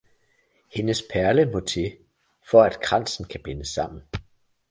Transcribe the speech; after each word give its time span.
Hendes 0.67 1.01
perle 1.13 1.45
må 1.45 1.59
til, 1.59 1.97
for 2.49 2.63
at 2.63 2.79
kransen 2.81 3.25
kan 3.25 3.41
bindes 3.43 3.67
sammen 3.67 4.01